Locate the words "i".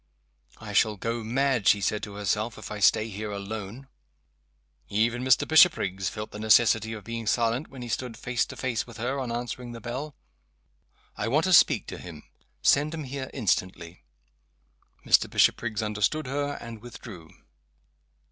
0.57-0.73, 2.71-2.79, 11.15-11.27